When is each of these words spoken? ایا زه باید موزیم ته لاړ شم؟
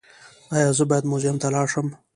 ایا 0.55 0.69
زه 0.77 0.83
باید 0.89 1.09
موزیم 1.11 1.35
ته 1.41 1.47
لاړ 1.53 1.67
شم؟ 1.73 1.87